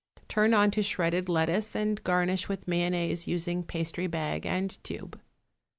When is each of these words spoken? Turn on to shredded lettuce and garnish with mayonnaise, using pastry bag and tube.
Turn 0.27 0.55
on 0.55 0.71
to 0.71 0.81
shredded 0.81 1.29
lettuce 1.29 1.75
and 1.75 2.03
garnish 2.03 2.49
with 2.49 2.67
mayonnaise, 2.67 3.27
using 3.27 3.61
pastry 3.61 4.07
bag 4.07 4.47
and 4.47 4.83
tube. 4.83 5.21